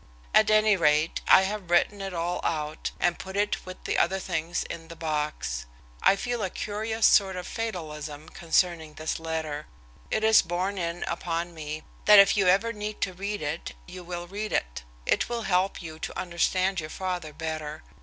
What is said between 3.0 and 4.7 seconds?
put it with the other things